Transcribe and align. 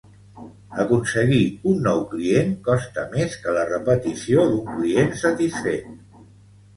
Aconseguir 0.83 1.41
un 1.71 1.75
nou 1.87 1.99
client 2.13 2.55
costa 2.67 3.03
més 3.11 3.35
que 3.43 3.53
la 3.57 3.65
repetició 3.73 4.47
d'un 4.55 4.73
client 4.79 5.13
satisfet. 5.25 5.93